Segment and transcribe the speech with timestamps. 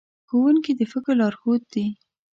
[0.27, 1.85] ښوونکي د فکر لارښود دي.